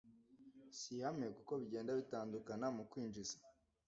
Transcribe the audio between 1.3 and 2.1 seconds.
kuko bigenda